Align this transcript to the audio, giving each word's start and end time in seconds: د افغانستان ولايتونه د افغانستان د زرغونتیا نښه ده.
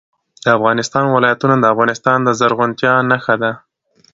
د 0.43 0.45
افغانستان 0.57 1.05
ولايتونه 1.09 1.55
د 1.59 1.65
افغانستان 1.73 2.17
د 2.23 2.29
زرغونتیا 2.39 2.93
نښه 3.09 3.35
ده. 3.43 3.51